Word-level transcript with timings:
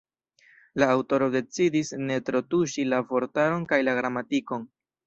La 0.83 0.87
aŭtoro 0.93 1.27
decidis 1.35 1.93
ne 2.09 2.19
tro 2.31 2.43
tuŝi 2.55 2.89
la 2.95 3.05
vortaron 3.13 3.71
kaj 3.75 3.85
la 3.89 3.99
gramatikon. 4.03 4.69